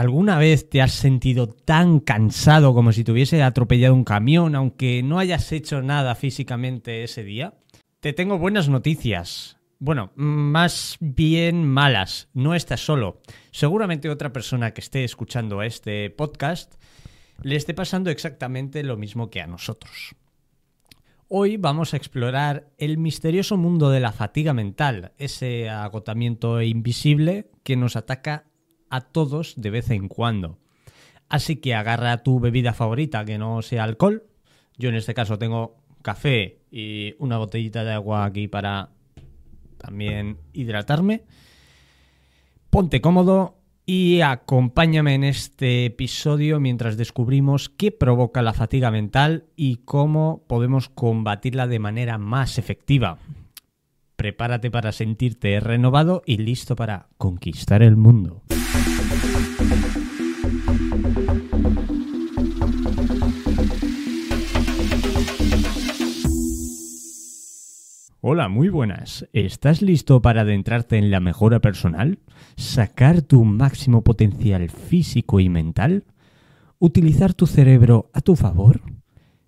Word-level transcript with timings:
¿Alguna 0.00 0.38
vez 0.38 0.70
te 0.70 0.80
has 0.80 0.92
sentido 0.92 1.46
tan 1.46 2.00
cansado 2.00 2.72
como 2.72 2.90
si 2.90 3.04
te 3.04 3.12
hubiese 3.12 3.42
atropellado 3.42 3.92
un 3.92 4.04
camión, 4.04 4.54
aunque 4.54 5.02
no 5.02 5.18
hayas 5.18 5.52
hecho 5.52 5.82
nada 5.82 6.14
físicamente 6.14 7.04
ese 7.04 7.22
día? 7.22 7.52
Te 8.00 8.14
tengo 8.14 8.38
buenas 8.38 8.70
noticias. 8.70 9.58
Bueno, 9.78 10.10
más 10.14 10.96
bien 11.00 11.68
malas. 11.68 12.30
No 12.32 12.54
estás 12.54 12.80
solo. 12.80 13.20
Seguramente 13.50 14.08
otra 14.08 14.32
persona 14.32 14.72
que 14.72 14.80
esté 14.80 15.04
escuchando 15.04 15.60
este 15.60 16.08
podcast 16.08 16.76
le 17.42 17.56
esté 17.56 17.74
pasando 17.74 18.08
exactamente 18.08 18.82
lo 18.82 18.96
mismo 18.96 19.28
que 19.28 19.42
a 19.42 19.46
nosotros. 19.46 20.16
Hoy 21.28 21.58
vamos 21.58 21.92
a 21.92 21.98
explorar 21.98 22.70
el 22.78 22.96
misterioso 22.96 23.58
mundo 23.58 23.90
de 23.90 24.00
la 24.00 24.12
fatiga 24.12 24.54
mental, 24.54 25.12
ese 25.18 25.68
agotamiento 25.68 26.62
invisible 26.62 27.50
que 27.62 27.76
nos 27.76 27.96
ataca 27.96 28.49
a 28.90 29.00
todos 29.00 29.54
de 29.56 29.70
vez 29.70 29.90
en 29.90 30.08
cuando. 30.08 30.58
Así 31.28 31.56
que 31.56 31.74
agarra 31.74 32.22
tu 32.22 32.40
bebida 32.40 32.72
favorita 32.74 33.24
que 33.24 33.38
no 33.38 33.62
sea 33.62 33.84
alcohol. 33.84 34.24
Yo 34.76 34.88
en 34.88 34.96
este 34.96 35.14
caso 35.14 35.38
tengo 35.38 35.76
café 36.02 36.58
y 36.70 37.14
una 37.18 37.38
botellita 37.38 37.84
de 37.84 37.92
agua 37.92 38.24
aquí 38.24 38.48
para 38.48 38.90
también 39.78 40.38
hidratarme. 40.52 41.22
Ponte 42.68 43.00
cómodo 43.00 43.56
y 43.86 44.20
acompáñame 44.20 45.14
en 45.14 45.24
este 45.24 45.86
episodio 45.86 46.60
mientras 46.60 46.96
descubrimos 46.96 47.68
qué 47.68 47.90
provoca 47.90 48.42
la 48.42 48.52
fatiga 48.52 48.90
mental 48.90 49.46
y 49.56 49.76
cómo 49.78 50.44
podemos 50.46 50.88
combatirla 50.88 51.66
de 51.66 51.78
manera 51.78 52.18
más 52.18 52.58
efectiva. 52.58 53.18
Prepárate 54.20 54.70
para 54.70 54.92
sentirte 54.92 55.58
renovado 55.60 56.20
y 56.26 56.36
listo 56.36 56.76
para 56.76 57.08
conquistar 57.16 57.82
el 57.82 57.96
mundo. 57.96 58.42
Hola, 68.20 68.50
muy 68.50 68.68
buenas. 68.68 69.26
¿Estás 69.32 69.80
listo 69.80 70.20
para 70.20 70.42
adentrarte 70.42 70.98
en 70.98 71.10
la 71.10 71.20
mejora 71.20 71.60
personal? 71.60 72.18
¿Sacar 72.56 73.22
tu 73.22 73.46
máximo 73.46 74.02
potencial 74.02 74.68
físico 74.68 75.40
y 75.40 75.48
mental? 75.48 76.04
¿Utilizar 76.78 77.32
tu 77.32 77.46
cerebro 77.46 78.10
a 78.12 78.20
tu 78.20 78.36
favor? 78.36 78.82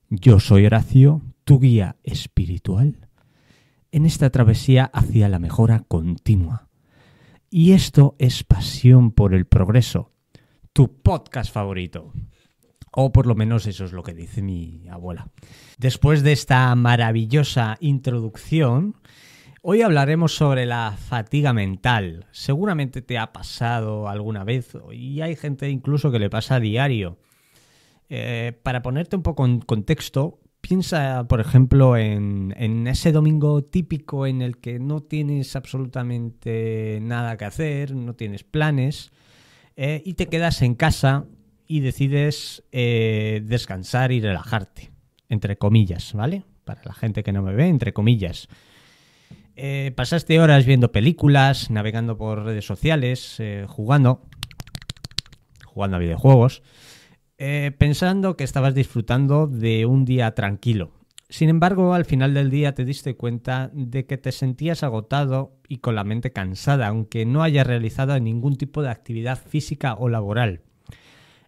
Yo 0.09 0.41
soy 0.41 0.65
Horacio, 0.65 1.21
tu 1.45 1.61
guía 1.61 1.97
espiritual, 2.05 2.97
en 3.93 4.07
esta 4.07 4.31
travesía 4.31 4.87
hacia 4.87 5.29
la 5.29 5.39
mejora 5.39 5.85
continua. 5.87 6.69
Y 7.51 7.73
esto 7.73 8.17
es 8.19 8.43
Pasión 8.43 9.13
por 9.13 9.35
el 9.35 9.45
Progreso, 9.45 10.11
tu 10.73 11.01
podcast 11.03 11.53
favorito. 11.53 12.13
O 12.91 13.13
por 13.13 13.27
lo 13.27 13.35
menos 13.35 13.67
eso 13.67 13.85
es 13.85 13.93
lo 13.93 14.03
que 14.03 14.15
dice 14.15 14.43
mi 14.43 14.89
abuela. 14.89 15.29
Después 15.79 16.23
de 16.23 16.33
esta 16.33 16.75
maravillosa 16.75 17.77
introducción, 17.81 18.97
hoy 19.61 19.83
hablaremos 19.83 20.35
sobre 20.35 20.67
la 20.67 20.97
fatiga 20.99 21.53
mental. 21.53 22.27
Seguramente 22.33 23.03
te 23.03 23.19
ha 23.19 23.33
pasado 23.33 24.09
alguna 24.09 24.45
vez 24.45 24.73
y 24.91 25.21
hay 25.21 25.37
gente 25.37 25.69
incluso 25.69 26.11
que 26.11 26.19
le 26.19 26.31
pasa 26.31 26.57
a 26.57 26.61
diario. 26.61 27.19
Eh, 28.09 28.59
para 28.63 28.83
ponerte 28.83 29.17
un 29.17 29.23
poco 29.23 29.47
en 29.47 29.61
contexto, 29.61 30.42
piensa, 30.63 31.27
por 31.29 31.41
ejemplo, 31.41 31.97
en, 31.99 32.87
ese 32.87 33.13
domingo 33.13 33.63
típico 33.63 34.27
en 34.27 34.41
el 34.41 34.57
que 34.59 34.79
no 34.79 35.03
tienes 35.03 35.55
absolutamente 35.57 37.01
nada 37.03 37.37
que 37.37 37.45
hacer, 37.45 37.95
no 37.95 38.15
tienes 38.15 38.45
planes 38.45 39.13
eh, 39.77 40.01
y 40.07 40.15
te 40.15 40.29
quedas 40.29 40.63
en 40.63 40.75
casa 40.75 41.27
y 41.67 41.81
decides 41.81 42.63
eh, 42.73 43.43
descansar 43.45 44.13
y 44.13 44.21
relajarte, 44.21 44.93
entre 45.29 45.59
comillas, 45.59 46.15
¿vale? 46.15 46.45
Para 46.65 46.81
la 46.85 46.95
gente 46.95 47.23
que 47.23 47.33
no 47.33 47.43
me 47.43 47.55
ve, 47.55 47.67
entre 47.67 47.93
comillas. 47.93 48.49
Eh, 49.57 49.93
pasaste 49.95 50.41
horas 50.41 50.65
viendo 50.65 50.93
películas, 50.93 51.71
navegando 51.71 52.17
por 52.17 52.45
redes 52.45 52.65
sociales, 52.65 53.43
jugando, 53.67 54.23
jugando 55.67 55.97
a 55.97 56.01
videojuegos, 56.01 56.63
pensando 57.79 58.37
que 58.37 58.45
estabas 58.45 58.75
disfrutando 58.75 59.47
de 59.49 59.85
un 59.87 60.05
día 60.05 60.33
tranquilo. 60.35 60.93
Sin 61.29 61.49
embargo, 61.49 61.95
al 61.95 62.05
final 62.05 62.35
del 62.35 62.51
día 62.51 62.75
te 62.75 62.85
diste 62.85 63.17
cuenta 63.17 63.71
de 63.73 64.05
que 64.05 64.19
te 64.19 64.33
sentías 64.33 64.83
agotado 64.83 65.57
y 65.67 65.79
con 65.79 65.95
la 65.95 66.05
mente 66.05 66.31
cansada, 66.31 66.87
aunque 66.87 67.25
no 67.25 67.43
hayas 67.43 67.67
realizado 67.67 68.21
ningún 68.21 68.57
tipo 68.57 68.83
de 68.83 68.91
actividad 68.91 69.39
física 69.39 69.95
o 69.95 70.09
laboral. 70.11 70.61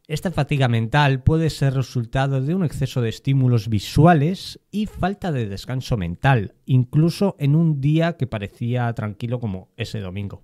Esta 0.08 0.30
fatiga 0.30 0.68
mental 0.68 1.22
puede 1.22 1.48
ser 1.48 1.74
resultado 1.74 2.40
de 2.40 2.54
un 2.54 2.64
exceso 2.64 3.00
de 3.00 3.10
estímulos 3.10 3.68
visuales 3.68 4.58
y 4.70 4.86
falta 4.86 5.32
de 5.32 5.46
descanso 5.46 5.96
mental, 5.96 6.54
incluso 6.66 7.36
en 7.38 7.54
un 7.54 7.80
día 7.80 8.16
que 8.16 8.26
parecía 8.26 8.92
tranquilo 8.94 9.38
como 9.38 9.68
ese 9.76 10.00
domingo. 10.00 10.42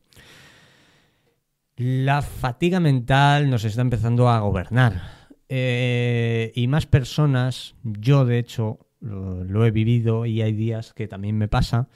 La 1.76 2.22
fatiga 2.22 2.78
mental 2.78 3.50
nos 3.50 3.64
está 3.64 3.80
empezando 3.80 4.28
a 4.28 4.38
gobernar. 4.40 5.19
Eh, 5.52 6.52
y 6.54 6.68
más 6.68 6.86
personas, 6.86 7.74
yo 7.82 8.24
de 8.24 8.38
hecho 8.38 8.86
lo, 9.00 9.42
lo 9.44 9.66
he 9.66 9.72
vivido 9.72 10.24
y 10.24 10.42
hay 10.42 10.52
días 10.52 10.94
que 10.94 11.08
también 11.08 11.36
me 11.36 11.48
pasa, 11.48 11.88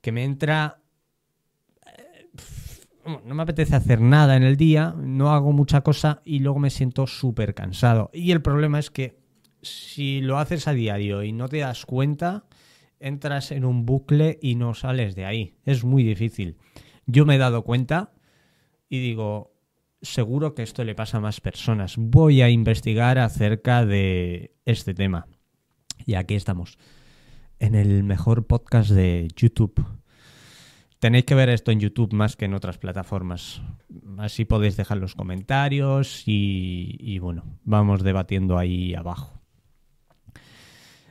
que 0.00 0.10
me 0.10 0.24
entra 0.24 0.82
no 3.04 3.34
me 3.34 3.42
apetece 3.42 3.74
hacer 3.74 4.00
nada 4.00 4.36
en 4.36 4.42
el 4.42 4.56
día, 4.56 4.94
no 4.96 5.32
hago 5.32 5.52
mucha 5.52 5.80
cosa 5.80 6.22
y 6.24 6.38
luego 6.38 6.58
me 6.58 6.70
siento 6.70 7.06
súper 7.06 7.54
cansado. 7.54 8.10
Y 8.12 8.30
el 8.30 8.42
problema 8.42 8.78
es 8.78 8.90
que 8.90 9.18
si 9.60 10.20
lo 10.20 10.38
haces 10.38 10.68
a 10.68 10.72
diario 10.72 11.22
y 11.22 11.32
no 11.32 11.48
te 11.48 11.58
das 11.58 11.86
cuenta, 11.86 12.44
entras 13.00 13.50
en 13.52 13.64
un 13.64 13.86
bucle 13.86 14.38
y 14.40 14.54
no 14.54 14.74
sales 14.74 15.14
de 15.14 15.24
ahí. 15.24 15.56
Es 15.64 15.84
muy 15.84 16.02
difícil. 16.02 16.56
Yo 17.06 17.26
me 17.26 17.36
he 17.36 17.38
dado 17.38 17.62
cuenta 17.62 18.12
y 18.88 19.00
digo, 19.00 19.51
seguro 20.02 20.54
que 20.54 20.62
esto 20.62 20.84
le 20.84 20.94
pasa 20.94 21.18
a 21.18 21.20
más 21.20 21.40
personas. 21.40 21.94
Voy 21.96 22.42
a 22.42 22.50
investigar 22.50 23.18
acerca 23.18 23.86
de 23.86 24.54
este 24.64 24.94
tema. 24.94 25.26
Y 26.04 26.14
aquí 26.14 26.34
estamos, 26.34 26.78
en 27.58 27.74
el 27.74 28.02
mejor 28.02 28.46
podcast 28.46 28.90
de 28.90 29.28
YouTube 29.36 29.84
Tenéis 31.02 31.24
que 31.24 31.34
ver 31.34 31.48
esto 31.48 31.72
en 31.72 31.80
YouTube 31.80 32.12
más 32.12 32.36
que 32.36 32.44
en 32.44 32.54
otras 32.54 32.78
plataformas. 32.78 33.60
Así 34.18 34.44
podéis 34.44 34.76
dejar 34.76 34.98
los 34.98 35.16
comentarios 35.16 36.22
y, 36.26 37.18
bueno, 37.18 37.42
vamos 37.64 38.04
debatiendo 38.04 38.56
ahí 38.56 38.94
abajo. 38.94 39.42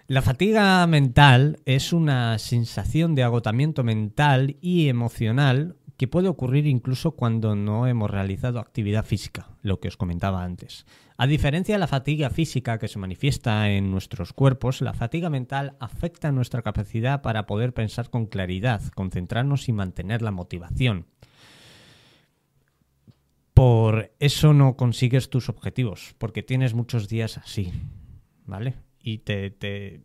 La 0.07 0.21
fatiga 0.21 0.87
mental 0.87 1.59
es 1.65 1.91
una 1.91 2.39
sensación 2.39 3.15
de 3.15 3.23
agotamiento 3.23 3.83
mental 3.83 4.55
y 4.61 4.87
emocional 4.87 5.75
que 6.01 6.07
puede 6.07 6.29
ocurrir 6.29 6.65
incluso 6.65 7.11
cuando 7.11 7.55
no 7.55 7.85
hemos 7.85 8.09
realizado 8.09 8.57
actividad 8.57 9.05
física, 9.05 9.49
lo 9.61 9.79
que 9.79 9.87
os 9.87 9.97
comentaba 9.97 10.43
antes. 10.43 10.87
A 11.15 11.27
diferencia 11.27 11.75
de 11.75 11.79
la 11.79 11.85
fatiga 11.85 12.31
física 12.31 12.79
que 12.79 12.87
se 12.87 12.97
manifiesta 12.97 13.69
en 13.69 13.91
nuestros 13.91 14.33
cuerpos, 14.33 14.81
la 14.81 14.95
fatiga 14.95 15.29
mental 15.29 15.77
afecta 15.79 16.31
nuestra 16.31 16.63
capacidad 16.63 17.21
para 17.21 17.45
poder 17.45 17.75
pensar 17.75 18.09
con 18.09 18.25
claridad, 18.25 18.81
concentrarnos 18.95 19.69
y 19.69 19.73
mantener 19.73 20.23
la 20.23 20.31
motivación. 20.31 21.05
Por 23.53 24.11
eso 24.17 24.55
no 24.55 24.77
consigues 24.77 25.29
tus 25.29 25.49
objetivos, 25.49 26.15
porque 26.17 26.41
tienes 26.41 26.73
muchos 26.73 27.09
días 27.09 27.37
así, 27.37 27.71
¿vale? 28.47 28.73
Y 29.03 29.19
te, 29.19 30.01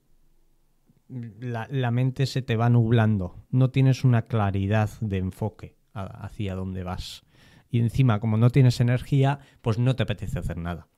la, 1.09 1.67
la, 1.71 1.91
mente 1.91 2.27
se 2.27 2.43
te 2.43 2.57
va 2.57 2.69
nublando, 2.69 3.47
no 3.51 3.71
tienes 3.71 4.05
una 4.05 4.27
claridad 4.27 4.91
de 5.01 5.17
enfoque 5.17 5.76
hacia 5.97 6.55
dónde 6.55 6.85
vas. 6.85 7.25
Y 7.71 7.81
encima, 7.81 8.21
como 8.21 8.37
no 8.37 8.51
tienes 8.51 8.81
energía, 8.81 9.41
pues 9.63 9.79
no 9.79 9.97
te 9.97 10.03
apetece 10.05 10.39
hacer 10.39 10.57
nada. 10.57 10.89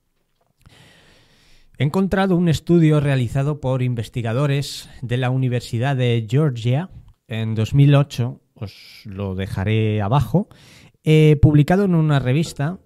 He 1.78 1.84
encontrado 1.84 2.36
un 2.36 2.48
estudio 2.48 3.00
realizado 3.00 3.60
por 3.60 3.82
investigadores 3.82 4.90
de 5.00 5.16
la 5.16 5.30
Universidad 5.30 5.96
de 5.96 6.26
Georgia 6.28 6.90
en 7.28 7.54
2008, 7.54 8.40
os 8.54 9.02
lo 9.04 9.34
dejaré 9.34 10.02
abajo, 10.02 10.48
publicado 11.40 11.84
en 11.84 11.94
una 11.94 12.18
revista 12.18 12.80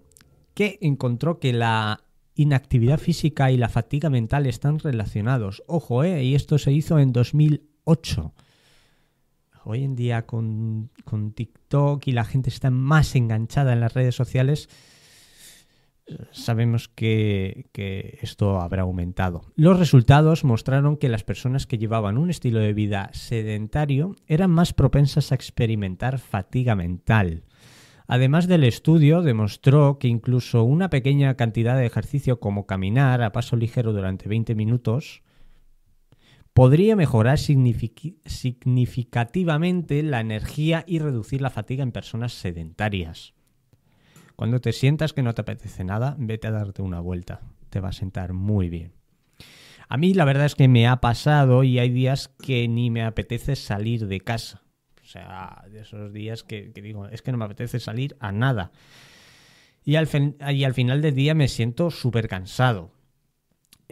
que 0.55 0.79
encontró 0.81 1.39
que 1.39 1.53
la 1.53 2.05
inactividad 2.35 2.99
física 2.99 3.51
y 3.51 3.57
la 3.57 3.69
fatiga 3.69 4.11
mental 4.11 4.47
están 4.47 4.79
relacionados. 4.79 5.63
Ojo, 5.67 6.05
eh, 6.05 6.25
y 6.25 6.35
esto 6.35 6.59
se 6.59 6.73
hizo 6.73 6.99
en 6.99 7.13
2008 7.13 8.35
hoy 9.65 9.85
en 9.85 9.95
día 9.95 10.27
con, 10.27 10.91
TikTok 11.35 12.07
y 12.07 12.13
la 12.13 12.25
gente 12.25 12.51
está 12.51 12.71
más 12.71 13.15
enganchada 13.15 13.73
en 13.73 13.81
las 13.81 13.95
redes 13.95 14.15
sociales, 14.15 14.69
sabemos 16.33 16.89
que, 16.89 17.67
que, 17.73 18.19
esto 18.23 18.61
habrá 18.61 18.83
aumentado. 18.83 19.43
Los 19.55 19.79
resultados 19.79 20.45
mostraron 20.45 20.97
que 20.97 21.09
las 21.09 21.25
personas 21.25 21.67
que 21.67 21.79
llevaban 21.79 22.19
un 22.19 22.31
estilo 22.31 22.59
de 22.59 22.73
vida 22.73 23.11
sedentario 23.13 24.17
eran 24.27 24.51
más 24.51 24.73
propensas 24.73 25.33
a 25.33 25.35
experimentar 25.35 26.19
fatiga 26.19 26.75
mental. 26.75 27.45
Además 28.07 28.49
del 28.49 28.65
estudio, 28.65 29.23
demostró 29.23 29.99
que 29.99 30.09
incluso 30.09 30.65
una 30.65 30.91
pequeña 30.91 31.35
cantidad 31.35 31.77
de 31.77 31.87
ejercicio 31.87 32.41
como 32.41 32.67
caminar 32.67 33.23
a 33.23 33.33
paso 33.33 33.57
ligero 33.57 33.93
durante 33.93 34.29
20 34.29 34.55
minutos 34.55 35.23
podría 36.55 36.97
mejorar 36.97 37.39
significativamente 37.39 40.03
la 40.03 40.21
energía 40.21 40.85
y 40.87 40.99
reducir 40.99 41.41
la 41.41 41.51
fatiga 41.51 41.83
en 41.83 41.93
personas 41.93 42.35
sedentarias. 42.35 43.35
Cuando 44.37 44.61
te 44.61 44.73
sientas 44.73 45.13
que 45.13 45.23
no 45.23 45.35
te 45.35 45.43
apetece 45.43 45.85
nada, 45.85 46.17
vete 46.19 46.49
a 46.49 46.53
darte 46.53 46.83
una 46.83 47.01
vuelta. 47.01 47.41
Te 47.71 47.81
va 47.81 47.91
a 47.91 47.93
sentar 47.93 48.33
muy 48.33 48.69
bien. 48.69 48.93
A 49.89 49.97
mí 49.97 50.15
la 50.15 50.25
verdad 50.25 50.47
es 50.47 50.55
que 50.55 50.69
me 50.69 50.87
ha 50.87 51.01
pasado 51.01 51.65
y 51.65 51.79
hay 51.79 51.91
días 51.91 52.29
que 52.43 52.67
ni 52.67 52.91
me 52.91 53.03
apetece 53.03 53.57
salir 53.57 54.07
de 54.07 54.21
casa. 54.21 54.63
O 55.03 55.07
sea, 55.07 55.65
de 55.71 55.81
esos 55.81 56.13
días 56.13 56.43
que, 56.43 56.73
digo, 56.75 57.09
es 57.09 57.23
que 57.23 57.33
no 57.33 57.39
me 57.39 57.45
apetece 57.45 57.79
salir 57.79 58.17
a 58.19 58.33
nada. 58.33 58.73
Y 59.85 59.97
al, 59.97 60.09
y 60.51 60.65
al 60.65 60.75
final 60.75 61.03
del 61.03 61.15
día 61.15 61.35
me 61.35 61.49
siento 61.49 61.91
súper 61.91 62.29
cansado. 62.29 62.91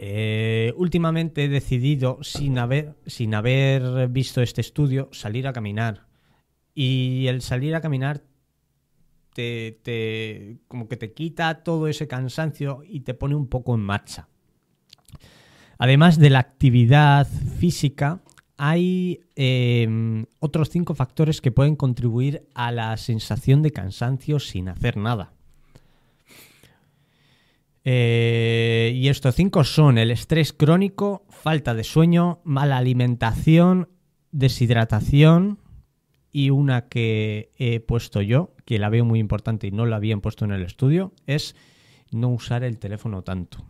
Eh, 0.03 0.73
últimamente 0.77 1.43
he 1.43 1.47
decidido, 1.47 2.17
sin 2.23 2.57
haber, 2.57 2.95
sin 3.05 3.35
haber 3.35 4.07
visto 4.07 4.41
este 4.41 4.59
estudio, 4.59 5.09
salir 5.11 5.45
a 5.45 5.53
caminar. 5.53 6.07
Y 6.73 7.27
el 7.27 7.43
salir 7.43 7.75
a 7.75 7.81
caminar 7.81 8.23
te, 9.35 10.57
como 10.67 10.87
que 10.87 10.97
te 10.97 11.13
quita 11.13 11.63
todo 11.63 11.87
ese 11.87 12.07
cansancio 12.07 12.81
y 12.83 13.01
te 13.01 13.13
pone 13.13 13.35
un 13.35 13.45
poco 13.45 13.75
en 13.75 13.81
marcha. 13.81 14.27
Además 15.77 16.17
de 16.17 16.31
la 16.31 16.39
actividad 16.39 17.27
física, 17.59 18.23
hay 18.57 19.19
em, 19.35 20.25
otros 20.39 20.71
cinco 20.71 20.95
factores 20.95 21.41
que 21.41 21.51
pueden 21.51 21.75
contribuir 21.75 22.47
a 22.55 22.71
la 22.71 22.97
sensación 22.97 23.61
de 23.61 23.69
cansancio 23.69 24.39
sin 24.39 24.67
hacer 24.67 24.97
nada. 24.97 25.33
Eh, 27.83 28.93
y 28.95 29.07
estos 29.07 29.35
cinco 29.35 29.63
son 29.63 29.97
el 29.97 30.11
estrés 30.11 30.53
crónico, 30.53 31.25
falta 31.29 31.73
de 31.73 31.83
sueño, 31.83 32.39
mala 32.43 32.77
alimentación, 32.77 33.89
deshidratación 34.31 35.59
y 36.31 36.51
una 36.51 36.87
que 36.87 37.51
he 37.57 37.79
puesto 37.79 38.21
yo, 38.21 38.53
que 38.65 38.79
la 38.79 38.89
veo 38.89 39.03
muy 39.03 39.19
importante 39.19 39.67
y 39.67 39.71
no 39.71 39.85
la 39.85 39.97
habían 39.97 40.21
puesto 40.21 40.45
en 40.45 40.51
el 40.51 40.63
estudio, 40.63 41.13
es 41.25 41.55
no 42.11 42.29
usar 42.29 42.63
el 42.63 42.77
teléfono 42.77 43.23
tanto. 43.23 43.65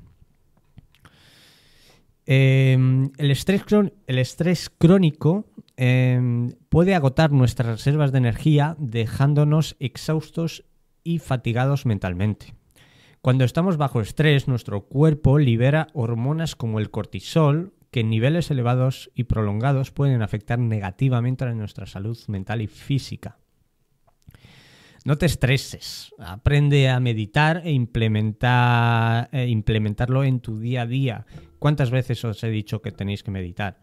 Em, 2.25 3.11
el, 3.17 3.31
estrés 3.31 4.69
crónico 4.69 5.45
em, 5.75 6.51
puede 6.69 6.93
agotar 6.93 7.31
nuestras 7.31 7.67
reservas 7.67 8.11
de 8.11 8.19
energía 8.19 8.75
dejándonos 8.77 9.75
exhaustos 9.79 10.63
y 11.03 11.19
fatigados 11.19 11.85
mentalmente. 11.85 12.53
Cuando 13.21 13.45
estamos 13.45 13.77
bajo 13.77 14.01
estrés, 14.01 14.47
nuestro 14.47 14.87
cuerpo 14.87 15.37
libera 15.37 15.87
hormonas 15.93 16.55
como 16.55 16.79
el 16.79 16.89
cortisol, 16.89 17.75
que 17.91 17.99
en 17.99 18.09
niveles 18.09 18.49
elevados 18.49 19.11
y 19.13 19.25
prolongados 19.25 19.91
pueden 19.91 20.23
afectar 20.23 20.57
negativamente 20.57 21.45
a 21.45 21.53
nuestra 21.53 21.85
salud 21.85 22.17
mental 22.27 22.63
y 22.63 22.67
física. 22.67 23.37
No 25.05 25.19
te 25.19 25.27
estreses, 25.27 26.15
aprende 26.17 26.89
a 26.89 26.99
meditar 26.99 27.61
e, 27.63 27.71
implementar, 27.71 29.29
e 29.31 29.47
implementarlo 29.47 30.23
en 30.23 30.39
tu 30.39 30.57
día 30.57 30.83
a 30.83 30.87
día. 30.87 31.25
¿Cuántas 31.59 31.91
veces 31.91 32.25
os 32.25 32.43
he 32.43 32.49
dicho 32.49 32.81
que 32.81 32.91
tenéis 32.91 33.21
que 33.21 33.29
meditar? 33.29 33.81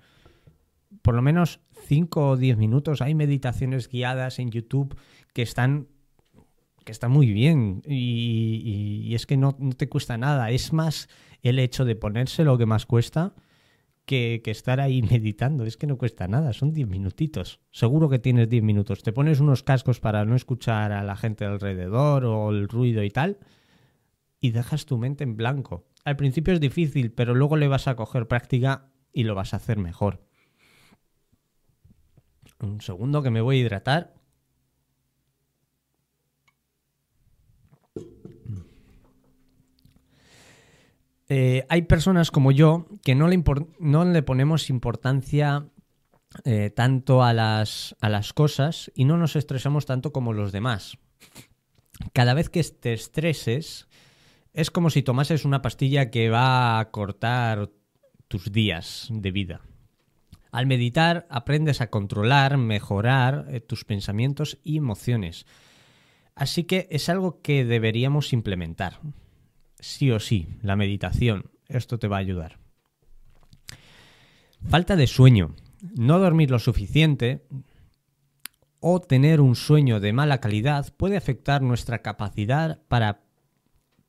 Por 1.00 1.14
lo 1.14 1.22
menos 1.22 1.60
5 1.86 2.30
o 2.30 2.36
10 2.36 2.56
minutos. 2.56 3.02
Hay 3.02 3.14
meditaciones 3.14 3.88
guiadas 3.88 4.40
en 4.40 4.50
YouTube 4.50 4.96
que 5.32 5.42
están 5.42 5.86
que 6.88 6.92
está 6.92 7.08
muy 7.08 7.30
bien 7.30 7.82
y, 7.84 9.14
es 9.14 9.26
que 9.26 9.36
no, 9.36 9.54
te 9.76 9.90
cuesta 9.90 10.16
nada. 10.16 10.50
Es 10.50 10.72
más 10.72 11.10
el 11.42 11.58
hecho 11.58 11.84
de 11.84 11.96
ponerse 11.96 12.44
lo 12.44 12.56
que 12.56 12.64
más 12.64 12.86
cuesta 12.86 13.34
que, 14.06 14.40
estar 14.46 14.80
ahí 14.80 15.02
meditando. 15.10 15.66
Es 15.66 15.76
que 15.76 15.86
no 15.86 15.98
cuesta 15.98 16.26
nada, 16.28 16.54
son 16.54 16.72
10 16.72 16.88
minutitos. 16.88 17.60
Seguro 17.72 18.08
que 18.08 18.18
tienes 18.18 18.48
10 18.48 18.62
minutos. 18.62 19.02
Te 19.02 19.12
pones 19.12 19.38
unos 19.38 19.62
cascos 19.62 20.00
para 20.00 20.24
no 20.24 20.34
escuchar 20.34 20.92
a 20.92 21.02
la 21.02 21.14
gente 21.14 21.44
alrededor 21.44 22.24
o 22.24 22.48
el 22.48 22.70
ruido 22.70 23.04
y 23.04 23.10
tal 23.10 23.36
y 24.40 24.52
dejas 24.52 24.86
tu 24.86 24.96
mente 24.96 25.24
en 25.24 25.36
blanco. 25.36 25.84
Al 26.06 26.16
principio 26.16 26.54
es 26.54 26.60
difícil, 26.60 27.12
pero 27.12 27.34
luego 27.34 27.58
le 27.58 27.68
vas 27.68 27.86
a 27.86 27.96
coger 27.96 28.28
práctica 28.28 28.88
y 29.12 29.24
lo 29.24 29.34
vas 29.34 29.52
a 29.52 29.58
hacer 29.58 29.76
mejor. 29.76 30.24
Un 32.60 32.80
segundo 32.80 33.22
que 33.22 33.28
me 33.28 33.42
voy 33.42 33.58
a 33.58 33.60
hidratar. 33.60 34.14
Eh, 41.28 41.66
hay 41.68 41.82
personas 41.82 42.30
como 42.30 42.52
yo 42.52 42.86
que 43.02 43.14
no 43.14 43.28
le, 43.28 44.22
ponemos 44.22 44.70
importancia 44.70 45.66
eh, 46.44 46.70
tanto 46.70 47.22
a 47.22 47.34
las, 47.34 47.96
a 48.00 48.08
las 48.08 48.32
cosas 48.32 48.90
y 48.94 49.04
no 49.04 49.18
nos 49.18 49.36
estresamos 49.36 49.84
tanto 49.84 50.12
como 50.12 50.32
los 50.32 50.52
demás. 50.52 50.96
Cada 52.14 52.32
vez 52.32 52.48
que 52.48 52.62
te 52.62 52.94
estreses, 52.94 53.88
es 54.54 54.70
como 54.70 54.88
si 54.88 55.02
tomases 55.02 55.44
una 55.44 55.60
pastilla 55.60 56.10
que 56.10 56.30
va 56.30 56.78
a 56.78 56.90
cortar 56.90 57.70
tus 58.28 58.50
días 58.50 59.08
de 59.10 59.30
vida. 59.30 59.60
Al 60.50 60.66
meditar 60.66 61.26
aprendes 61.28 61.82
a 61.82 61.90
controlar, 61.90 62.56
mejorar 62.56 63.46
eh, 63.50 63.60
tus 63.60 63.84
pensamientos 63.84 64.58
y 64.64 64.78
emociones. 64.78 65.44
Así 66.34 66.64
que 66.64 66.88
es 66.90 67.10
algo 67.10 67.42
que 67.42 67.66
deberíamos 67.66 68.32
implementar 68.32 69.00
sí 69.80 70.10
o 70.10 70.20
sí, 70.20 70.48
la 70.62 70.76
meditación. 70.76 71.50
Esto 71.68 71.98
te 71.98 72.08
va 72.08 72.16
a 72.16 72.20
ayudar. 72.20 72.58
Falta 74.68 74.96
de 74.96 75.06
sueño. 75.06 75.54
No 75.96 76.18
dormir 76.18 76.50
lo 76.50 76.58
suficiente 76.58 77.46
o 78.80 79.00
tener 79.00 79.40
un 79.40 79.54
sueño 79.54 80.00
de 80.00 80.12
mala 80.12 80.40
calidad 80.40 80.92
puede 80.96 81.16
afectar 81.16 81.62
nuestra 81.62 82.02
capacidad 82.02 82.80
para 82.88 83.22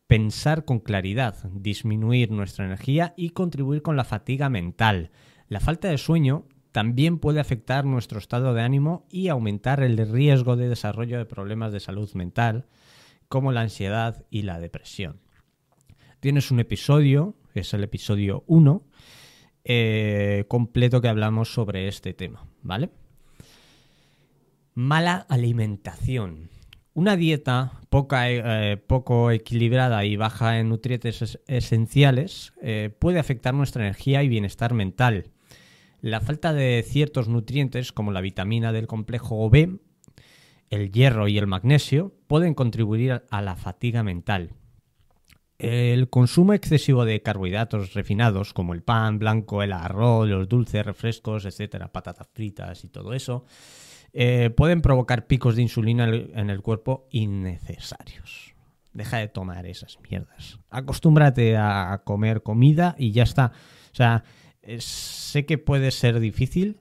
pensar 0.07 0.65
con 0.65 0.79
claridad, 0.79 1.35
disminuir 1.51 2.31
nuestra 2.31 2.65
energía 2.65 3.13
y 3.15 3.29
contribuir 3.29 3.83
con 3.83 3.95
la 3.95 4.03
fatiga 4.03 4.49
mental. 4.49 5.11
La 5.47 5.59
falta 5.59 5.89
de 5.89 5.99
sueño 5.99 6.47
también 6.71 7.19
puede 7.19 7.39
afectar 7.39 7.85
nuestro 7.85 8.17
estado 8.17 8.53
de 8.53 8.61
ánimo 8.61 9.05
y 9.11 9.27
aumentar 9.27 9.81
el 9.81 9.97
riesgo 10.11 10.55
de 10.55 10.69
desarrollo 10.69 11.17
de 11.19 11.25
problemas 11.25 11.71
de 11.71 11.79
salud 11.79 12.11
mental, 12.13 12.67
como 13.27 13.51
la 13.51 13.61
ansiedad 13.61 14.25
y 14.31 14.43
la 14.43 14.59
depresión 14.59 15.19
tienes 16.19 16.51
un 16.51 16.59
episodio, 16.59 17.35
es 17.53 17.73
el 17.73 17.83
episodio 17.83 18.43
1, 18.47 18.83
eh, 19.63 20.45
completo 20.47 21.01
que 21.01 21.07
hablamos 21.07 21.53
sobre 21.53 21.87
este 21.87 22.13
tema, 22.13 22.45
¿vale? 22.61 22.89
Mala 24.73 25.25
alimentación. 25.29 26.49
Una 26.93 27.15
dieta 27.15 27.73
eh, 27.91 28.77
poco 28.87 29.31
equilibrada 29.31 30.03
y 30.05 30.15
baja 30.15 30.59
en 30.59 30.69
nutrientes 30.69 31.39
esenciales 31.47 32.53
eh, 32.61 32.93
puede 32.97 33.19
afectar 33.19 33.53
nuestra 33.53 33.83
energía 33.83 34.23
y 34.23 34.27
bienestar 34.27 34.73
mental. 34.73 35.31
La 36.01 36.21
falta 36.21 36.53
de 36.53 36.83
ciertos 36.87 37.27
nutrientes 37.27 37.91
como 37.91 38.11
la 38.11 38.21
vitamina 38.21 38.71
del 38.71 38.87
complejo 38.87 39.49
B, 39.49 39.79
el 40.69 40.91
hierro 40.91 41.27
y 41.27 41.37
el 41.37 41.47
magnesio 41.47 42.13
pueden 42.27 42.53
contribuir 42.53 43.23
a 43.29 43.41
la 43.41 43.55
fatiga 43.55 44.03
mental. 44.03 44.51
El 45.59 46.09
consumo 46.09 46.53
excesivo 46.53 47.03
de 47.03 47.21
carbohidratos 47.21 47.93
refinados, 47.93 48.53
como 48.53 48.73
el 48.73 48.81
pan 48.81 49.19
blanco, 49.19 49.61
el 49.61 49.73
arroz, 49.73 50.27
los 50.27 50.47
dulces, 50.47 50.85
refrescos, 50.85 51.43
etcétera, 51.45 51.91
patatas 51.91 52.27
fritas 52.33 52.85
y 52.85 52.87
todo 52.87 53.13
eso, 53.13 53.43
eh, 54.13 54.51
pueden 54.51 54.81
provocar 54.81 55.27
picos 55.27 55.57
de 55.57 55.61
insulina 55.61 56.05
en 56.07 56.49
el 56.49 56.61
cuerpo 56.61 57.09
innecesarios. 57.11 58.55
Deja 58.93 59.17
de 59.17 59.27
tomar 59.27 59.65
esas 59.65 59.99
mierdas. 60.09 60.59
Acostúmbrate 60.69 61.57
a 61.57 62.01
comer 62.05 62.41
comida 62.41 62.95
y 62.97 63.11
ya 63.11 63.23
está. 63.23 63.51
O 63.91 63.95
sea, 63.95 64.23
sé 64.77 65.45
que 65.45 65.57
puede 65.57 65.91
ser 65.91 66.21
difícil, 66.21 66.79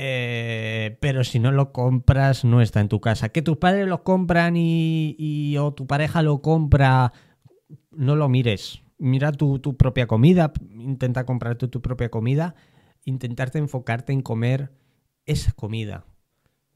eh, 0.00 0.96
pero 1.00 1.24
si 1.24 1.40
no 1.40 1.50
lo 1.50 1.72
compras, 1.72 2.44
no 2.44 2.60
está 2.60 2.80
en 2.80 2.88
tu 2.88 3.00
casa. 3.00 3.30
Que 3.30 3.42
tus 3.42 3.56
padres 3.56 3.88
lo 3.88 4.04
compran 4.04 4.54
y, 4.56 5.56
o 5.58 5.74
tu 5.74 5.88
pareja 5.88 6.22
lo 6.22 6.40
compra, 6.40 7.12
no 7.90 8.14
lo 8.14 8.28
mires. 8.28 8.82
Mira 8.98 9.32
tu, 9.32 9.60
propia 9.76 10.06
comida, 10.06 10.52
intenta 10.70 11.26
comprarte 11.26 11.66
tu 11.66 11.82
propia 11.82 12.10
comida, 12.10 12.54
intentarte 13.04 13.58
enfocarte 13.58 14.12
en 14.12 14.22
comer 14.22 14.70
esa 15.26 15.52
comida, 15.52 16.04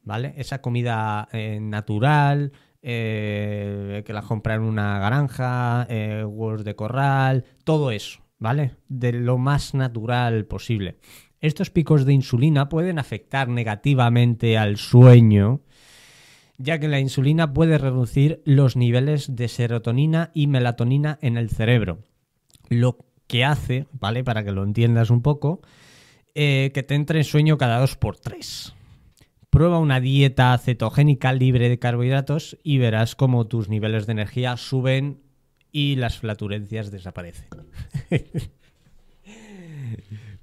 ¿vale? 0.02 0.35
Esa 0.37 0.61
comida 0.61 1.29
eh, 1.33 1.61
natural, 1.61 2.52
eh, 2.83 4.02
que 4.05 4.12
la 4.12 4.23
compra 4.23 4.55
en 4.55 4.62
una 4.62 4.99
granja, 4.99 5.87
huevos 5.88 6.64
de 6.64 6.75
corral, 6.75 7.45
todo 7.64 7.93
eso, 7.93 8.21
¿vale? 8.38 8.76
De 8.88 9.12
lo 9.12 9.38
más 9.38 9.75
natural 9.75 10.45
posible. 10.47 10.99
Estos 11.42 11.68
picos 11.68 12.06
de 12.06 12.14
insulina 12.14 12.70
pueden 12.70 12.99
afectar 12.99 13.49
negativamente 13.49 14.56
al 14.56 14.78
sueño 14.78 15.61
ya 16.62 16.78
que 16.78 16.88
la 16.88 17.00
insulina 17.00 17.52
puede 17.52 17.76
reducir 17.76 18.40
los 18.44 18.76
niveles 18.76 19.34
de 19.34 19.49
serotonina 19.49 20.30
y 20.32 20.46
melatonina 20.46 21.18
en 21.20 21.37
el 21.37 21.50
cerebro. 21.50 21.99
Lo 22.68 22.99
que 23.26 23.44
hace, 23.44 23.87
¿vale? 23.92 24.22
Para 24.22 24.44
que 24.44 24.52
lo 24.52 24.62
entiendas 24.62 25.11
un 25.11 25.22
poco, 25.22 25.61
eh, 26.34 26.70
que 26.72 26.82
te 26.82 26.94
entre 26.94 27.18
en 27.18 27.25
sueño 27.25 27.58
cada 27.58 27.80
dos 27.80 27.96
por 27.96 28.16
tres. 28.16 28.75
Prueba 29.50 29.78
una 29.78 30.00
dieta 30.00 30.56
cetogénica 30.56 31.32
libre 31.32 31.68
de 31.68 31.78
carbohidratos 31.78 32.56
y 32.62 32.78
verás 32.78 33.16
cómo 33.16 33.46
tus 33.46 33.68
niveles 33.68 34.06
de 34.06 34.12
energía 34.12 34.56
suben 34.56 35.20
y 35.72 35.96
las 35.96 36.18
flatulencias 36.18 36.90
desaparecen. 36.90 37.49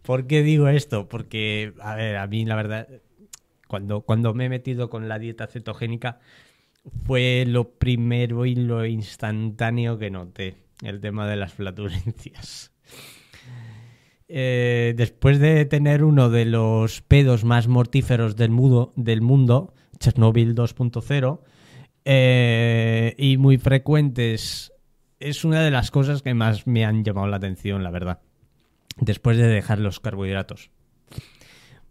¿Por 0.02 0.28
qué 0.28 0.44
digo 0.44 0.68
esto? 0.68 1.08
Porque, 1.08 1.74
a 1.82 1.96
ver, 1.96 2.18
a 2.18 2.28
mí 2.28 2.46
la 2.46 2.56
verdad, 2.56 2.88
cuando, 3.68 4.02
cuando 4.02 4.34
me 4.34 4.46
he 4.46 4.50
metido 4.50 4.90
con 4.90 5.08
la 5.08 5.20
dieta 5.20 5.48
cetogénica, 5.48 6.20
fue 7.06 7.46
lo 7.48 7.72
primero 7.72 8.46
y 8.46 8.56
lo 8.56 8.86
instantáneo 8.86 9.98
que 9.98 10.10
noté, 10.10 10.56
el 10.84 11.00
tema 11.02 11.28
de 11.28 11.36
las 11.36 11.54
flatulencias. 11.54 12.72
Eh, 14.28 14.94
después 14.96 15.40
de 15.40 15.66
tener 15.66 16.04
uno 16.04 16.30
de 16.30 16.46
los 16.46 17.02
pedos 17.02 17.44
más 17.44 17.68
mortíferos 17.68 18.36
del, 18.36 18.52
mundo, 18.52 19.74
Chernobyl 20.00 20.56
2.0, 20.56 21.40
eh, 22.06 23.16
y 23.18 23.38
muy 23.38 23.58
frecuentes, 23.58 24.72
es 25.20 25.44
una 25.44 25.64
de 25.64 25.72
las 25.72 25.92
cosas 25.92 26.22
que 26.22 26.34
más 26.34 26.68
me 26.68 26.86
han 26.86 27.04
llamado 27.04 27.28
la 27.28 27.38
atención, 27.38 27.84
la 27.84 27.92
verdad 27.92 28.22
después 29.02 29.38
de 29.38 29.48
dejar 29.48 29.80
los 29.80 30.00
carbohidratos. 30.00 30.70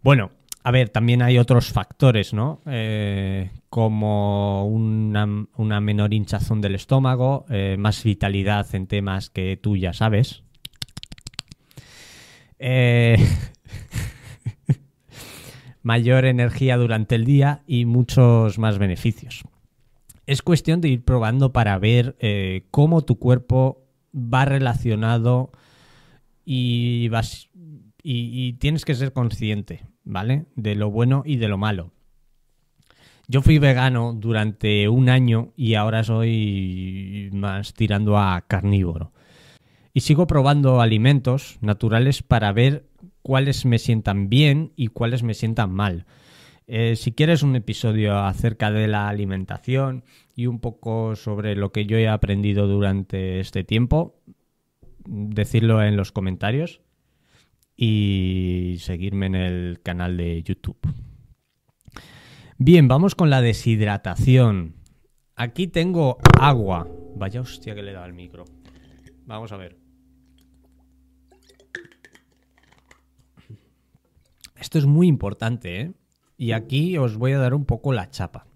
Bueno, 0.03 0.31
a 0.63 0.71
ver, 0.71 0.91
también 0.91 1.23
hay 1.23 1.39
otros 1.39 1.73
factores, 1.73 2.35
¿no? 2.35 2.61
Eh, 2.67 3.51
como 3.71 4.67
una, 4.67 5.81
menor 5.81 6.13
hinchazón 6.13 6.61
del 6.61 6.75
estómago, 6.75 7.47
eh, 7.49 7.77
más 7.79 8.03
vitalidad 8.03 8.67
en 8.75 8.87
temas 8.87 9.31
que 9.31 9.57
tú 9.57 9.77
ya 9.77 9.93
sabes. 9.93 10.43
Eh, 12.59 13.17
mayor 15.83 16.25
energía 16.27 16.77
durante 16.77 17.15
el 17.15 17.25
día 17.25 17.63
y 17.67 17.85
muchos 17.85 18.59
más 18.59 18.79
beneficios. 18.79 19.45
Es 20.27 20.43
cuestión 20.43 20.81
de 20.83 20.89
ir 20.89 21.05
probando 21.05 21.53
para 21.53 21.79
ver 21.79 22.17
cómo 22.71 23.01
tu 23.03 23.19
cuerpo 23.19 23.87
va 24.15 24.45
relacionado 24.45 25.51
y, 26.51 27.09
vas, 27.09 27.51
y, 28.03 28.55
tienes 28.55 28.87
que 28.87 28.95
ser 28.95 29.13
consciente, 29.13 29.85
¿vale? 30.03 30.47
De 30.57 30.77
lo 30.77 30.91
bueno 30.91 31.23
y 31.27 31.37
de 31.37 31.47
lo 31.47 31.59
malo. 31.59 31.93
Yo 33.27 33.43
fui 33.43 33.59
vegano 33.59 34.15
durante 34.15 34.89
un 34.89 35.11
año 35.11 35.53
y 35.57 35.75
ahora 35.75 36.05
soy 36.05 37.29
más 37.35 37.75
tirando 37.75 38.17
a 38.17 38.47
carnívoro. 38.49 39.13
Y 39.93 40.01
sigo 40.01 40.27
probando 40.27 40.81
alimentos 40.81 41.59
naturales 41.61 42.23
para 42.23 42.51
ver 42.53 42.87
cuáles 43.21 43.67
me 43.67 43.79
sientan 43.79 44.31
bien 44.31 44.73
y 44.75 44.87
cuáles 44.87 45.23
me 45.23 45.35
sientan 45.35 45.71
mal. 45.71 46.07
Eh, 46.67 46.97
si 46.97 47.13
quieres 47.13 47.43
un 47.43 47.57
episodio 47.57 48.19
acerca 48.21 48.71
de 48.71 48.89
la 48.89 49.11
alimentación 49.11 50.03
y 50.35 50.47
un 50.47 50.61
poco 50.61 51.15
sobre 51.15 51.57
lo 51.57 51.73
que 51.73 51.85
yo 51.85 51.99
he 51.99 52.09
aprendido 52.09 52.67
durante 52.67 53.39
este 53.39 53.65
tiempo, 53.65 54.18
decirlo 55.09 55.83
en 55.83 55.97
los 55.97 56.13
comentarios 56.13 56.83
y 57.77 58.77
seguirme 58.81 59.27
en 59.27 59.35
el 59.35 59.81
canal 59.83 60.17
de 60.17 60.43
YouTube. 60.43 60.79
Bien, 62.59 62.89
vamos 62.89 63.15
con 63.15 63.31
la 63.31 63.41
deshidratación. 63.41 64.75
Aquí 65.37 65.69
tengo 65.69 66.19
agua. 66.41 66.89
Vaya 67.15 67.41
hostia 67.41 67.75
que 67.75 67.83
le 67.83 67.93
da 67.93 68.05
al 68.05 68.13
micro. 68.13 68.45
Vamos 69.27 69.53
a 69.53 69.57
ver. 69.57 69.79
Esto 74.57 74.79
es 74.79 74.87
muy 74.87 75.07
importante, 75.07 75.81
¿eh? 75.81 75.93
Y 76.37 76.53
aquí 76.53 76.99
os 76.99 77.17
voy 77.17 77.33
a 77.33 77.39
dar 77.39 77.55
un 77.55 77.65
poco 77.65 77.93
la 77.93 78.11
chapa. 78.11 78.48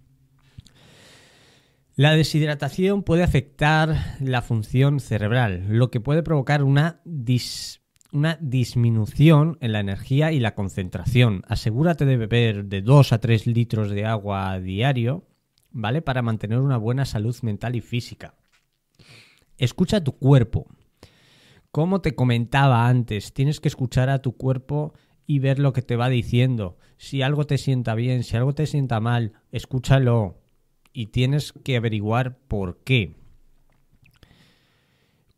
La 1.94 2.16
deshidratación 2.16 3.02
puede 3.02 3.22
afectar 3.22 4.16
la 4.18 4.40
función 4.40 4.98
cerebral, 4.98 5.66
lo 5.68 5.90
que 5.90 6.00
puede 6.00 6.22
provocar 6.22 6.62
una, 6.62 7.02
disminución 8.40 9.58
en 9.60 9.72
la 9.72 9.80
energía 9.80 10.32
y 10.32 10.40
la 10.40 10.54
concentración. 10.54 11.42
Asegúrate 11.48 12.06
de 12.06 12.16
beber 12.16 12.64
de 12.64 12.80
2 12.80 13.12
a 13.12 13.18
3 13.18 13.46
litros 13.46 13.90
de 13.90 14.06
agua 14.06 14.52
a 14.52 14.58
diario, 14.58 15.28
¿vale? 15.70 16.00
Para 16.00 16.22
mantener 16.22 16.60
una 16.60 16.78
buena 16.78 17.04
salud 17.04 17.36
mental 17.42 17.76
y 17.76 17.82
física. 17.82 18.36
Escucha 19.58 20.02
tu 20.02 20.12
cuerpo. 20.12 20.66
Como 21.70 22.00
te 22.00 22.14
comentaba 22.14 22.88
antes, 22.88 23.34
tienes 23.34 23.60
que 23.60 23.68
escuchar 23.68 24.08
a 24.08 24.22
tu 24.22 24.34
cuerpo 24.38 24.94
y 25.26 25.40
ver 25.40 25.58
lo 25.58 25.74
que 25.74 25.82
te 25.82 25.96
va 25.96 26.08
diciendo. 26.08 26.78
Si 26.96 27.20
algo 27.20 27.46
te 27.46 27.58
sienta 27.58 27.94
bien, 27.94 28.24
si 28.24 28.34
algo 28.34 28.54
te 28.54 28.64
sienta 28.64 28.98
mal, 28.98 29.34
escúchalo, 29.50 30.41
y 30.92 31.06
tienes 31.06 31.52
que 31.52 31.76
averiguar 31.76 32.38
por 32.48 32.78
qué. 32.84 33.14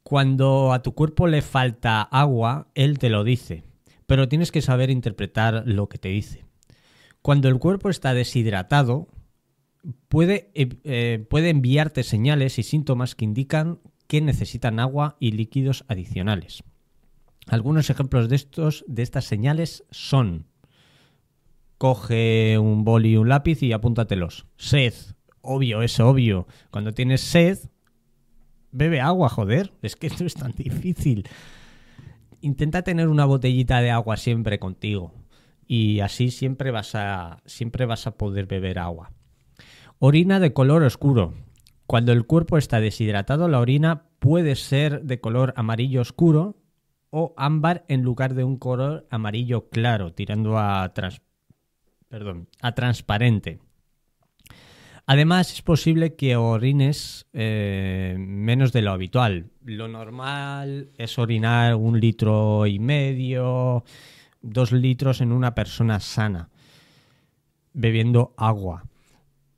Cuando 0.03 0.73
a 0.73 0.83
tu 0.83 0.93
cuerpo 0.93 1.27
le 1.27 1.43
falta 1.43 2.03
agua, 2.03 2.69
él 2.75 2.99
te 2.99 3.09
lo 3.09 3.25
dice, 3.25 3.65
pero 4.07 4.29
tienes 4.29 4.53
que 4.53 4.63
saber 4.63 4.91
interpretar 4.91 5.63
lo 5.67 5.89
que 5.89 5.99
te 5.99 6.11
dice. 6.11 6.45
Cuando 7.23 7.49
el 7.49 7.59
cuerpo 7.59 7.89
está 7.89 8.13
deshidratado, 8.13 9.09
puede, 10.09 10.51
eh, 10.55 10.69
eh, 10.85 11.27
puede 11.31 11.51
enviarte 11.51 12.03
señales 12.03 12.59
y 12.59 12.63
síntomas 12.63 13.15
que 13.15 13.25
indican 13.25 13.81
que 14.07 14.21
necesitan 14.21 14.79
agua 14.79 15.17
y 15.21 15.33
líquidos 15.33 15.85
adicionales. 15.89 16.63
Algunos 17.47 17.91
ejemplos 17.91 18.29
de 18.29 18.37
estos 18.37 18.85
de 18.87 19.03
estas 19.03 19.25
señales 19.25 19.85
son 19.91 20.47
coge 21.79 22.59
un 22.59 22.85
boli 22.85 23.11
y 23.11 23.17
un 23.17 23.29
lápiz 23.29 23.63
y 23.63 23.73
apúntatelos. 23.73 24.47
Sed, 24.57 24.95
obvio, 25.45 25.83
es 25.83 26.01
obvio. 26.01 26.47
Cuando 26.71 26.93
tienes 26.93 27.21
sed, 27.21 27.59
bebe 28.73 29.01
agua, 29.01 29.29
joder. 29.29 29.73
Es 29.83 29.97
que 29.97 30.07
esto 30.07 30.25
es 30.25 30.35
tan 30.35 30.53
difícil. 30.53 31.29
Intenta 32.41 32.83
tener 32.83 33.09
una 33.09 33.25
botellita 33.25 33.81
de 33.81 33.91
agua 33.91 34.17
siempre 34.17 34.59
contigo. 34.59 35.13
Y 35.67 36.01
así 36.01 36.31
siempre 36.31 36.71
vas 36.71 36.95
a, 36.95 37.43
siempre 37.47 37.87
vas 37.87 38.07
a 38.07 38.17
poder 38.17 38.47
beber 38.47 38.79
agua. 38.79 39.13
Orina 39.99 40.41
de 40.41 40.53
color 40.53 40.83
oscuro. 40.83 41.33
Cuando 41.87 42.13
el 42.13 42.27
cuerpo 42.27 42.59
está 42.59 42.81
deshidratado, 42.81 43.49
la 43.49 43.61
orina 43.61 44.05
puede 44.19 44.57
ser 44.57 45.03
de 45.03 45.21
color 45.21 45.55
amarillo 45.57 46.01
oscuro 46.01 46.57
o 47.11 47.35
ámbar 47.37 47.85
en 47.89 48.03
lugar 48.03 48.35
de 48.35 48.45
un 48.45 48.57
color 48.57 49.07
amarillo 49.11 49.69
claro, 49.69 50.13
tirando 50.13 50.59
a, 50.59 50.93
perdón, 52.09 52.49
a 52.61 52.75
transparente. 52.75 53.61
Además, 55.07 55.53
es 55.53 55.61
posible 55.61 56.15
que 56.15 56.37
orines 56.37 57.27
eh, 57.35 58.17
menos 58.19 58.73
de 58.73 58.81
lo 58.81 58.93
habitual. 58.93 59.51
Lo 59.63 59.87
normal 59.87 60.89
es 60.97 61.19
orinar 61.19 61.75
un 61.75 62.01
litro 62.01 62.67
y 62.67 62.79
medio, 62.79 63.85
dos 64.41 64.73
litros 64.73 65.21
en 65.21 65.33
una 65.33 65.55
persona 65.55 66.01
sana, 66.01 66.49
bebiendo 67.75 68.33
agua. 68.39 68.85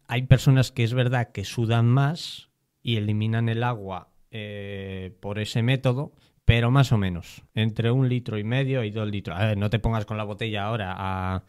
Hay 0.09 0.23
personas 0.23 0.73
que 0.73 0.83
es 0.83 0.95
verdad 0.95 1.31
que 1.31 1.45
sudan 1.45 1.87
más 1.87 2.49
y 2.83 2.97
eliminan 2.97 3.49
el 3.49 3.63
agua 3.63 4.09
eh, 4.33 5.17
por 5.21 5.39
ese 5.39 5.63
método, 5.63 6.13
pero 6.45 6.73
más 6.73 6.91
o 6.91 6.99
menos, 6.99 7.43
entre 7.55 7.93
un 7.93 8.09
litro 8.09 8.37
y 8.39 8.45
medio 8.45 8.83
y 8.83 8.91
dos 8.91 9.09
litros. 9.09 9.39
A 9.39 9.47
ver, 9.47 9.59
no 9.59 9.71
te 9.71 9.79
pongas 9.79 10.07
con 10.07 10.17
la 10.17 10.25
botella 10.25 10.65
ahora 10.65 10.95
a 10.97 11.45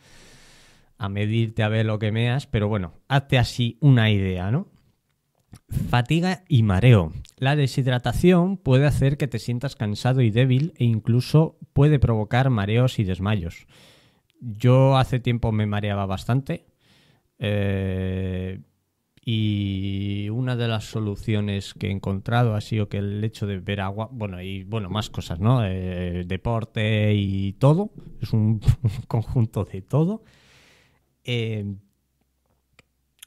a 0.97 1.09
medirte 1.09 1.63
a 1.63 1.69
ver 1.69 1.85
lo 1.85 1.99
que 1.99 2.11
meas, 2.11 2.47
pero 2.47 2.67
bueno, 2.67 2.93
hazte 3.07 3.37
así 3.37 3.77
una 3.81 4.09
idea, 4.09 4.51
¿no? 4.51 4.67
Fatiga 5.89 6.43
y 6.47 6.63
mareo. 6.63 7.13
La 7.37 7.55
deshidratación 7.55 8.57
puede 8.57 8.85
hacer 8.85 9.17
que 9.17 9.27
te 9.27 9.39
sientas 9.39 9.75
cansado 9.75 10.21
y 10.21 10.31
débil 10.31 10.73
e 10.77 10.85
incluso 10.85 11.57
puede 11.73 11.99
provocar 11.99 12.49
mareos 12.49 12.99
y 12.99 13.03
desmayos. 13.03 13.67
Yo 14.39 14.97
hace 14.97 15.19
tiempo 15.19 15.51
me 15.51 15.65
mareaba 15.65 16.05
bastante 16.05 16.65
eh, 17.39 18.61
y 19.23 20.29
una 20.29 20.55
de 20.55 20.67
las 20.67 20.85
soluciones 20.85 21.73
que 21.73 21.87
he 21.87 21.91
encontrado 21.91 22.55
ha 22.55 22.61
sido 22.61 22.87
que 22.87 22.97
el 22.97 23.23
hecho 23.23 23.45
de 23.45 23.55
beber 23.55 23.81
agua, 23.81 24.09
bueno, 24.11 24.41
y 24.41 24.63
bueno, 24.63 24.89
más 24.89 25.09
cosas, 25.09 25.39
¿no? 25.39 25.65
Eh, 25.65 26.23
deporte 26.25 27.13
y 27.13 27.53
todo, 27.53 27.91
es 28.21 28.31
un 28.33 28.61
conjunto 29.07 29.65
de 29.65 29.81
todo 29.81 30.23
eh, 31.27 31.75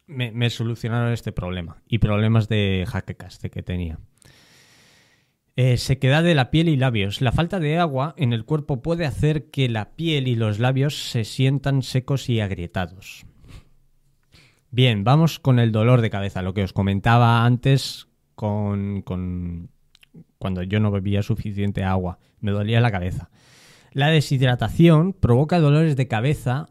me, 0.06 0.50
solucionaron 0.50 1.12
este 1.12 1.30
problema 1.30 1.82
y 1.86 1.98
problemas 1.98 2.48
de 2.48 2.84
jaquecaste 2.88 3.50
que 3.50 3.62
tenía. 3.62 4.00
Eh, 5.56 5.76
sequedad 5.76 6.24
de 6.24 6.34
la 6.34 6.50
piel 6.50 6.68
y 6.68 6.76
labios. 6.76 7.20
La 7.20 7.32
falta 7.32 7.60
de 7.60 7.78
agua 7.78 8.14
en 8.16 8.32
el 8.32 8.44
cuerpo 8.44 8.82
puede 8.82 9.06
hacer 9.06 9.50
que 9.50 9.68
la 9.68 9.90
piel 9.94 10.26
y 10.26 10.34
los 10.34 10.58
labios 10.58 11.10
se 11.10 11.24
sientan 11.24 11.82
secos 11.82 12.28
y 12.28 12.40
agrietados. 12.40 13.26
Bien, 14.70 15.04
vamos 15.04 15.38
con 15.38 15.58
el 15.58 15.72
dolor 15.72 16.00
de 16.00 16.10
cabeza, 16.10 16.42
lo 16.42 16.54
que 16.54 16.62
os 16.62 16.72
comentaba 16.72 17.44
antes 17.44 18.08
con, 18.36 19.02
cuando 20.38 20.62
yo 20.62 20.80
no 20.80 20.90
bebía 20.90 21.22
suficiente 21.22 21.84
agua, 21.84 22.18
me 22.38 22.52
dolía 22.52 22.80
la 22.80 22.92
cabeza. 22.92 23.30
La 23.92 24.08
deshidratación 24.08 25.12
provoca 25.12 25.58
dolores 25.58 25.96
de 25.96 26.08
cabeza 26.08 26.68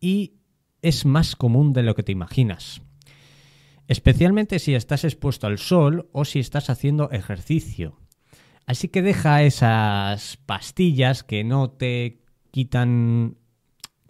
y 0.00 0.36
es 0.82 1.06
más 1.06 1.36
común 1.36 1.72
de 1.72 1.82
lo 1.82 1.94
que 1.94 2.02
te 2.02 2.12
imaginas. 2.12 2.82
Especialmente 3.88 4.58
si 4.58 4.74
estás 4.74 5.04
expuesto 5.04 5.46
al 5.46 5.58
sol 5.58 6.08
o 6.12 6.24
si 6.24 6.38
estás 6.38 6.70
haciendo 6.70 7.10
ejercicio. 7.10 7.96
Así 8.66 8.88
que 8.88 9.02
deja 9.02 9.42
esas 9.42 10.36
pastillas 10.46 11.24
que 11.24 11.44
no 11.44 11.70
te 11.70 12.22
quitan 12.50 13.38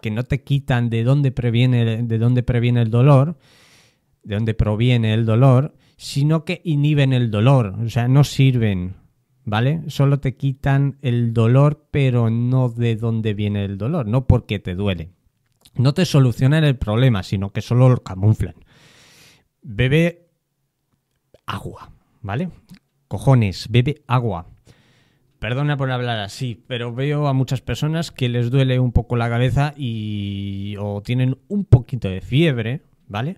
que 0.01 0.11
no 0.11 0.23
te 0.23 0.43
quitan 0.43 0.89
de 0.89 1.03
dónde 1.03 1.31
previene 1.31 2.03
de 2.03 2.17
dónde 2.17 2.43
el 2.45 2.91
dolor, 2.91 3.37
de 4.23 4.35
dónde 4.35 4.53
proviene 4.53 5.13
el 5.13 5.25
dolor, 5.25 5.75
sino 5.95 6.43
que 6.43 6.61
inhiben 6.65 7.13
el 7.13 7.31
dolor, 7.31 7.75
o 7.81 7.89
sea, 7.89 8.09
no 8.09 8.25
sirven, 8.25 8.95
¿vale? 9.45 9.83
Solo 9.87 10.19
te 10.19 10.35
quitan 10.35 10.97
el 11.01 11.33
dolor, 11.33 11.87
pero 11.89 12.29
no 12.29 12.67
de 12.67 12.97
dónde 12.97 13.33
viene 13.33 13.63
el 13.63 13.77
dolor, 13.77 14.05
no 14.05 14.27
porque 14.27 14.59
te 14.59 14.75
duele. 14.75 15.11
No 15.75 15.93
te 15.93 16.05
solucionan 16.05 16.63
el 16.63 16.77
problema, 16.77 17.23
sino 17.23 17.51
que 17.51 17.61
solo 17.61 17.89
lo 17.89 18.03
camuflan. 18.03 18.55
Bebe 19.61 20.27
agua, 21.45 21.91
¿vale? 22.21 22.49
Cojones, 23.07 23.67
bebe 23.69 24.03
agua. 24.07 24.47
Perdona 25.39 25.75
por 25.75 25.91
hablar 25.91 26.19
así, 26.19 26.63
pero 26.67 26.93
veo 26.93 27.27
a 27.27 27.33
muchas 27.33 27.61
personas 27.61 28.11
que 28.11 28.29
les 28.29 28.49
duele 28.49 28.79
un 28.79 28.91
poco 28.91 29.15
la 29.15 29.29
cabeza 29.29 29.73
y 29.75 30.75
o 30.79 31.01
tienen 31.01 31.37
un 31.49 31.65
poquito 31.65 32.07
de 32.07 32.21
fiebre, 32.21 32.81
¿vale? 33.07 33.37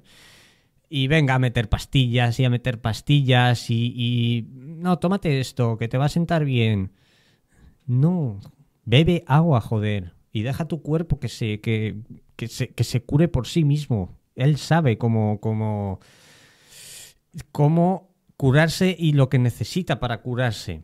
Y 0.87 1.07
venga 1.07 1.35
a 1.35 1.39
meter 1.39 1.67
pastillas 1.67 2.39
y 2.39 2.45
a 2.45 2.49
meter 2.49 2.79
pastillas 2.79 3.69
y, 3.71 3.91
y... 3.95 4.47
No, 4.53 4.99
tómate 4.99 5.39
esto, 5.39 5.77
que 5.77 5.87
te 5.87 5.97
va 5.97 6.05
a 6.05 6.09
sentar 6.09 6.45
bien. 6.45 6.91
No, 7.87 8.39
bebe 8.83 9.23
agua, 9.25 9.61
joder. 9.61 10.13
Y 10.31 10.43
deja 10.43 10.67
tu 10.67 10.83
cuerpo 10.83 11.19
que 11.19 11.27
se, 11.29 11.59
que, 11.59 11.95
que 12.35 12.47
se, 12.47 12.69
que 12.69 12.83
se 12.83 13.03
cure 13.03 13.27
por 13.27 13.47
sí 13.47 13.63
mismo. 13.63 14.17
Él 14.35 14.57
sabe 14.57 14.97
cómo, 14.97 15.39
cómo, 15.39 15.99
cómo 17.51 18.15
curarse 18.37 18.95
y 18.97 19.13
lo 19.13 19.29
que 19.29 19.39
necesita 19.39 19.99
para 19.99 20.21
curarse. 20.21 20.83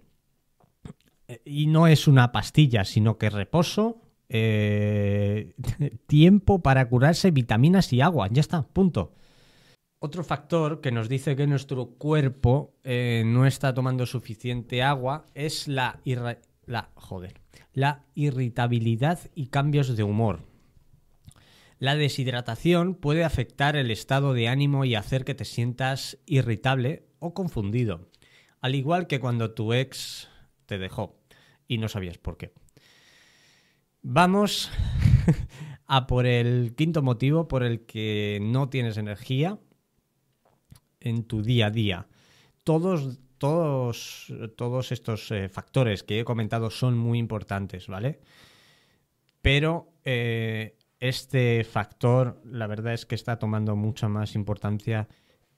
Y 1.45 1.67
no 1.67 1.87
es 1.87 2.07
una 2.07 2.31
pastilla, 2.31 2.83
sino 2.83 3.17
que 3.17 3.29
reposo, 3.29 4.01
eh, 4.29 5.53
tiempo 6.07 6.61
para 6.61 6.87
curarse, 6.87 7.31
vitaminas 7.31 7.91
y 7.93 8.01
agua. 8.01 8.27
Ya 8.31 8.41
está, 8.41 8.63
punto. 8.63 9.13
Otro 9.99 10.23
factor 10.23 10.81
que 10.81 10.91
nos 10.91 11.09
dice 11.09 11.35
que 11.35 11.45
nuestro 11.45 11.91
cuerpo 11.91 12.73
eh, 12.83 13.23
no 13.25 13.45
está 13.45 13.73
tomando 13.73 14.05
suficiente 14.07 14.81
agua 14.81 15.25
es 15.35 15.67
la, 15.67 15.99
la, 16.65 16.89
joder, 16.95 17.39
la 17.73 18.05
irritabilidad 18.15 19.19
y 19.35 19.47
cambios 19.47 19.95
de 19.95 20.01
humor. 20.01 20.39
La 21.81 21.95
deshidratación 21.95 22.93
puede 22.93 23.23
afectar 23.23 23.75
el 23.75 23.89
estado 23.89 24.35
de 24.35 24.47
ánimo 24.47 24.85
y 24.85 24.93
hacer 24.93 25.25
que 25.25 25.33
te 25.33 25.45
sientas 25.45 26.19
irritable 26.27 27.07
o 27.17 27.33
confundido, 27.33 28.07
al 28.59 28.75
igual 28.75 29.07
que 29.07 29.19
cuando 29.19 29.55
tu 29.55 29.73
ex 29.73 30.29
te 30.67 30.77
dejó 30.77 31.19
y 31.67 31.79
no 31.79 31.89
sabías 31.89 32.19
por 32.19 32.37
qué. 32.37 32.53
Vamos 34.03 34.69
a 35.87 36.05
por 36.05 36.27
el 36.27 36.75
quinto 36.75 37.01
motivo 37.01 37.47
por 37.47 37.63
el 37.63 37.87
que 37.87 38.37
no 38.43 38.69
tienes 38.69 38.97
energía 38.97 39.57
en 40.99 41.23
tu 41.23 41.41
día 41.41 41.65
a 41.65 41.71
día. 41.71 42.07
Todos, 42.63 43.17
todos, 43.39 44.31
todos 44.55 44.91
estos 44.91 45.31
eh, 45.31 45.49
factores 45.49 46.03
que 46.03 46.19
he 46.19 46.25
comentado 46.25 46.69
son 46.69 46.95
muy 46.95 47.17
importantes, 47.17 47.87
¿vale? 47.87 48.19
Pero 49.41 49.95
eh, 50.05 50.77
este 51.01 51.63
factor, 51.63 52.39
la 52.45 52.67
verdad 52.67 52.93
es 52.93 53.07
que 53.07 53.15
está 53.15 53.39
tomando 53.39 53.75
mucha 53.75 54.07
más 54.07 54.35
importancia 54.35 55.09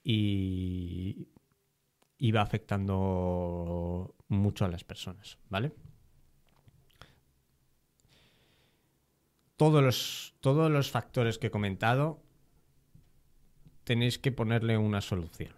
y, 0.02 1.28
va 2.34 2.42
afectando 2.42 4.16
mucho 4.30 4.64
a 4.64 4.70
las 4.70 4.86
personas, 4.86 5.38
¿vale? 5.50 5.74
Todos 9.58 9.84
los, 9.84 10.34
todos 10.40 10.72
los 10.72 10.90
factores 10.90 11.38
que 11.38 11.48
he 11.48 11.52
comentado 11.52 12.24
tenéis 13.84 14.18
que 14.18 14.32
ponerle 14.32 14.78
una 14.78 15.02
solución. 15.02 15.54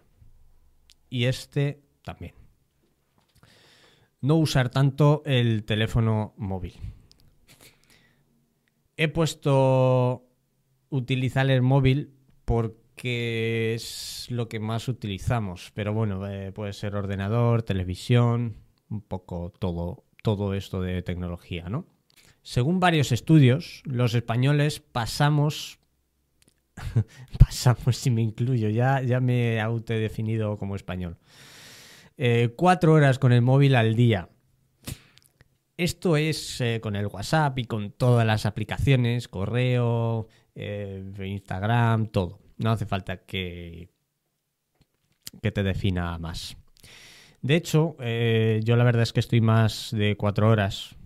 Y 1.08 1.26
este 1.26 1.84
también. 2.02 2.34
No 4.20 4.34
usar 4.34 4.68
tanto 4.68 5.22
el 5.24 5.64
teléfono 5.64 6.34
móvil 6.36 6.74
he 8.96 9.08
puesto 9.08 10.26
utilizar 10.88 11.50
el 11.50 11.62
móvil 11.62 12.12
porque 12.44 13.74
es 13.74 14.26
lo 14.30 14.48
que 14.48 14.60
más 14.60 14.88
utilizamos. 14.88 15.70
Pero 15.74 15.92
bueno, 15.92 16.26
eh, 16.28 16.52
puede 16.52 16.72
ser 16.72 16.94
ordenador, 16.94 17.62
televisión, 17.62 18.56
un 18.88 19.02
poco 19.02 19.52
todo, 19.58 20.04
todo 20.22 20.54
esto 20.54 20.80
de 20.80 21.02
tecnología, 21.02 21.68
¿no? 21.68 21.86
Según 22.42 22.78
varios 22.78 23.10
estudios, 23.10 23.82
los 23.84 24.14
españoles 24.14 24.80
pasamos. 24.80 25.80
pasamos, 27.38 27.96
si 27.96 28.10
me 28.10 28.22
incluyo, 28.22 28.68
ya, 28.68 29.02
ya 29.02 29.18
me 29.18 29.54
he 29.54 29.60
autodefinido 29.60 30.56
como 30.56 30.76
español. 30.76 31.18
Eh, 32.18 32.54
cuatro 32.56 32.92
horas 32.92 33.18
con 33.18 33.32
el 33.32 33.42
móvil 33.42 33.74
al 33.74 33.94
día. 33.94 34.28
Esto 35.76 36.16
es 36.16 36.60
eh, 36.62 36.80
con 36.82 36.96
el 36.96 37.06
WhatsApp 37.06 37.58
y 37.58 37.64
con 37.64 37.90
todas 37.90 38.26
las 38.26 38.46
aplicaciones, 38.46 39.28
correo, 39.28 40.26
eh, 40.54 41.04
Instagram, 41.18 42.06
todo. 42.06 42.38
No 42.56 42.70
hace 42.70 42.86
falta 42.86 43.18
que, 43.18 43.90
que 45.42 45.52
te 45.52 45.62
defina 45.62 46.16
más. 46.18 46.56
De 47.42 47.56
hecho, 47.56 47.96
eh, 48.00 48.60
yo 48.64 48.76
la 48.76 48.84
verdad 48.84 49.02
es 49.02 49.12
que 49.12 49.20
estoy 49.20 49.42
más 49.42 49.90
de 49.92 50.16
cuatro 50.16 50.48
horas, 50.48 50.96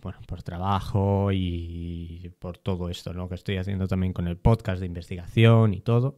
bueno, 0.00 0.20
por 0.26 0.42
trabajo 0.42 1.30
y 1.32 2.32
por 2.38 2.56
todo 2.56 2.88
esto, 2.88 3.12
¿no? 3.12 3.28
Que 3.28 3.34
estoy 3.34 3.56
haciendo 3.56 3.88
también 3.88 4.12
con 4.12 4.28
el 4.28 4.38
podcast 4.38 4.80
de 4.80 4.86
investigación 4.86 5.74
y 5.74 5.80
todo. 5.80 6.16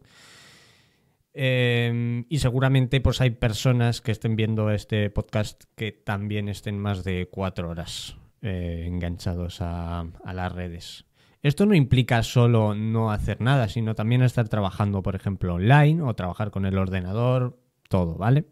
Em, 1.35 2.27
y 2.29 2.39
seguramente 2.39 3.01
pues 3.01 3.23
hay 3.23 3.31
personas 3.31 4.03
que 4.03 4.13
estén 4.13 4.37
viendo 4.37 4.71
este 4.71 5.09
podcast 5.09 5.65
que 5.77 5.91
también 5.91 6.49
estén 6.49 6.79
más 6.79 7.05
de 7.05 7.29
cuatro 7.31 7.71
horas 7.71 8.17
eh, 8.43 8.85
enganchados 8.87 9.63
a, 9.63 10.01
a, 10.01 10.35
las 10.35 10.53
redes. 10.53 11.07
Esto 11.43 11.65
no 11.65 11.75
implica 11.75 12.23
solo 12.23 12.75
no 12.75 13.11
hacer 13.11 13.41
nada, 13.41 13.69
sino 13.69 13.95
también 13.95 14.23
estar 14.23 14.49
trabajando, 14.49 15.03
por 15.03 15.17
ejemplo, 15.17 15.55
online 15.55 16.03
o 16.03 16.15
trabajar 16.15 16.51
con 16.51 16.67
el 16.67 16.77
ordenador, 16.77 17.59
todo, 17.89 18.17
¿vale? 18.17 18.45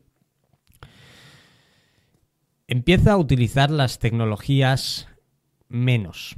Empieza 2.66 3.12
a 3.12 3.16
utilizar 3.18 3.70
las 3.70 3.98
tecnologías 3.98 5.08
menos, 5.68 6.36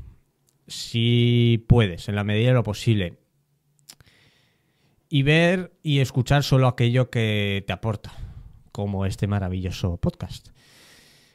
si 0.67 1.65
puedes, 1.69 2.09
en 2.09 2.17
la 2.17 2.25
medida 2.25 2.49
de 2.49 2.55
lo 2.55 2.63
posible 2.63 3.22
y 5.13 5.25
ver 5.25 5.75
y 5.83 5.99
escuchar 5.99 6.43
solo 6.43 6.67
aquello 6.67 7.11
que 7.11 7.63
te 7.67 7.75
aporta, 7.75 8.15
como 8.73 9.05
este 9.05 9.27
maravilloso 9.27 9.99
podcast. 9.99 10.49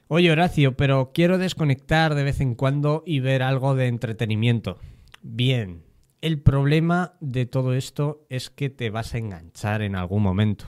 Oye 0.08 0.32
Horacio, 0.32 0.76
pero 0.76 1.12
quiero 1.14 1.38
desconectar 1.38 2.16
de 2.16 2.24
vez 2.24 2.42
en 2.42 2.56
cuando 2.56 3.04
y 3.06 3.20
ver 3.20 3.44
algo 3.44 3.76
de 3.76 3.86
entretenimiento. 3.86 4.80
Bien, 5.22 5.84
el 6.22 6.42
problema 6.42 7.18
de 7.20 7.46
todo 7.46 7.76
esto 7.76 8.26
es 8.30 8.50
que 8.50 8.72
te 8.72 8.90
vas 8.90 9.14
a 9.14 9.20
enganchar 9.20 9.84
en 9.84 9.96
algún 9.96 10.24
momento. 10.24 10.66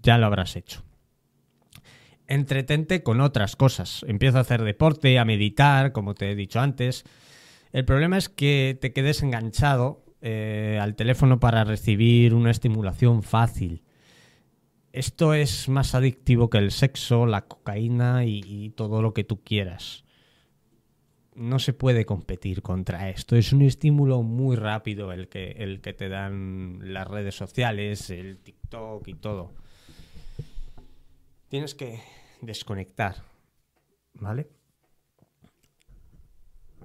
Ya 0.00 0.16
lo 0.16 0.26
habrás 0.26 0.54
hecho. 0.54 0.84
Entretente 2.28 3.02
con 3.02 3.20
otras 3.20 3.56
cosas. 3.56 4.04
Empieza 4.06 4.38
a 4.38 4.42
hacer 4.42 4.62
deporte, 4.62 5.18
a 5.18 5.24
meditar, 5.24 5.90
como 5.90 6.14
te 6.14 6.30
he 6.30 6.36
dicho 6.36 6.60
antes. 6.60 7.02
El 7.72 7.84
problema 7.84 8.16
es 8.16 8.28
que 8.28 8.78
te 8.80 8.92
quedes 8.92 9.24
enganchado 9.24 10.04
eh, 10.22 10.78
al 10.80 10.96
teléfono 10.96 11.40
para 11.40 11.64
recibir 11.64 12.34
una 12.34 12.50
estimulación 12.50 13.22
fácil. 13.22 13.82
Esto 14.92 15.34
es 15.34 15.68
más 15.68 15.94
adictivo 15.94 16.50
que 16.50 16.58
el 16.58 16.72
sexo, 16.72 17.24
la 17.24 17.46
cocaína 17.46 18.24
y, 18.24 18.70
todo 18.70 19.02
lo 19.02 19.14
que 19.14 19.24
tú 19.24 19.42
quieras. 19.42 20.04
No 21.34 21.58
se 21.58 21.72
puede 21.72 22.04
competir 22.04 22.60
contra 22.60 23.08
esto. 23.08 23.36
Es 23.36 23.52
un 23.52 23.62
estímulo 23.62 24.22
muy 24.22 24.56
rápido 24.56 25.12
el 25.12 25.28
que, 25.28 25.52
el 25.52 25.80
que 25.80 25.92
te 25.92 26.08
dan 26.08 26.80
las 26.92 27.06
redes 27.06 27.36
sociales, 27.36 28.10
el 28.10 28.38
TikTok 28.38 29.06
y 29.08 29.14
todo. 29.14 29.54
Tienes 31.48 31.74
que 31.74 32.00
desconectar. 32.42 33.16
¿Vale? 34.14 34.59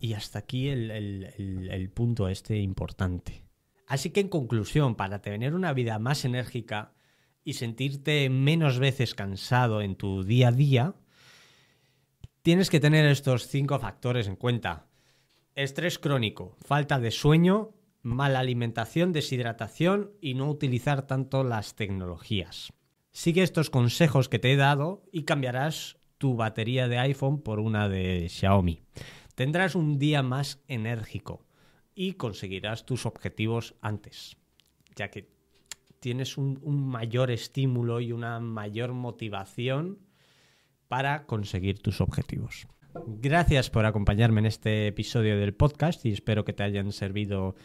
Y 0.06 0.14
hasta 0.14 0.38
aquí 0.38 0.70
el, 0.70 1.92
punto 1.92 2.28
este 2.28 2.58
importante. 2.60 3.42
Así 3.88 4.12
que 4.12 4.20
en 4.20 4.30
conclusión, 4.30 4.94
para 4.94 5.24
tener 5.24 5.56
una 5.56 5.74
vida 5.74 5.98
más 5.98 6.26
enérgica 6.26 6.94
y 7.44 7.54
sentirte 7.54 8.30
menos 8.30 8.78
veces 8.78 9.16
cansado 9.16 9.82
en 9.82 9.96
tu 9.96 10.24
día 10.24 10.50
a 10.50 10.52
día, 10.52 10.94
tienes 12.44 12.70
que 12.70 12.80
tener 12.80 13.08
estos 13.08 13.48
cinco 13.48 13.80
factores 13.80 14.28
en 14.28 14.36
cuenta. 14.36 14.86
Estrés 15.56 15.98
crónico, 15.98 16.56
falta 16.64 17.00
de 17.00 17.10
sueño, 17.10 17.74
mala 18.04 18.42
alimentación, 18.42 19.12
deshidratación 19.12 20.12
y 20.22 20.36
no 20.36 20.48
utilizar 20.52 21.08
tanto 21.08 21.44
las 21.44 21.74
tecnologías. 21.74 22.72
Sigue 23.12 23.42
estos 23.42 23.72
consejos 23.72 24.30
que 24.30 24.38
te 24.38 24.54
he 24.54 24.56
dado 24.56 25.02
y 25.12 25.24
cambiarás 25.24 25.98
tu 26.20 26.36
batería 26.36 26.88
de 26.88 27.00
iPhone 27.00 27.42
por 27.42 27.60
una 27.60 27.90
de 27.90 28.30
Xiaomi. 28.30 28.84
Tendrás 29.36 29.76
un 29.76 30.00
día 30.00 30.24
más 30.24 30.64
enérgico 30.70 31.46
y 31.94 32.14
conseguirás 32.14 32.86
tus 32.86 33.06
objetivos 33.06 33.76
antes, 33.82 34.38
ya 34.96 35.12
que 35.12 35.30
tienes 36.00 36.38
un, 36.38 36.60
mayor 36.88 37.32
estímulo 37.32 38.00
y 38.00 38.14
una 38.14 38.40
mayor 38.40 38.94
motivación 38.94 40.00
para 40.88 41.26
conseguir 41.26 41.80
tus 41.80 42.00
objetivos. 42.00 42.68
Gracias 43.08 43.70
por 43.70 43.86
acompañarme 43.86 44.40
en 44.40 44.46
este 44.46 44.88
episodio 44.88 45.38
del 45.38 45.54
podcast 45.54 46.06
y 46.06 46.14
espero 46.14 46.46
que 46.46 46.54
te 46.54 46.64
hayan 46.64 46.94
servido 46.94 47.56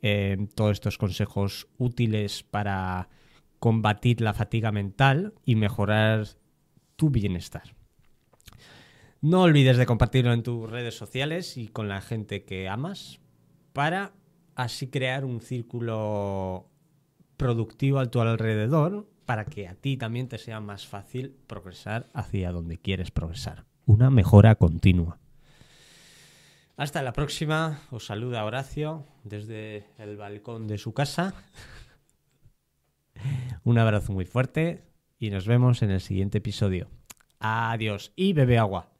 eh, 0.00 0.48
todos 0.54 0.72
estos 0.72 0.96
consejos 0.96 1.68
útiles 1.76 2.42
para 2.42 3.10
combatir 3.58 4.22
la 4.22 4.32
fatiga 4.32 4.72
mental 4.72 5.34
y 5.44 5.56
mejorar 5.56 6.26
tu 6.96 7.10
bienestar. 7.10 7.77
No 9.20 9.42
olvides 9.42 9.76
de 9.76 9.86
compartirlo 9.86 10.32
en 10.32 10.44
tus 10.44 10.70
redes 10.70 10.96
sociales 10.96 11.56
y 11.56 11.68
con 11.68 11.88
la 11.88 12.00
gente 12.00 12.44
que 12.44 12.68
amas 12.68 13.20
para 13.72 14.12
así 14.54 14.88
crear 14.88 15.24
un 15.24 15.40
círculo 15.40 16.68
productivo 17.36 17.98
a 17.98 18.06
tu 18.06 18.20
alrededor 18.20 19.08
para 19.26 19.44
que 19.44 19.66
a 19.66 19.74
ti 19.74 19.96
también 19.96 20.28
te 20.28 20.38
sea 20.38 20.60
más 20.60 20.86
fácil 20.86 21.34
progresar 21.48 22.06
hacia 22.14 22.52
donde 22.52 22.78
quieres 22.78 23.10
progresar. 23.10 23.64
Una 23.86 24.08
mejora 24.08 24.54
continua. 24.54 25.18
Hasta 26.76 27.02
la 27.02 27.12
próxima. 27.12 27.80
Os 27.90 28.06
saluda 28.06 28.44
Horacio 28.44 29.04
desde 29.24 29.84
el 29.98 30.16
balcón 30.16 30.68
de 30.68 30.78
su 30.78 30.94
casa. 30.94 31.34
Un 33.64 33.78
abrazo 33.78 34.12
muy 34.12 34.26
fuerte 34.26 34.84
y 35.18 35.30
nos 35.30 35.46
vemos 35.48 35.82
en 35.82 35.90
el 35.90 36.00
siguiente 36.00 36.38
episodio. 36.38 36.88
Adiós 37.40 38.12
y 38.14 38.32
bebe 38.32 38.58
agua. 38.58 38.92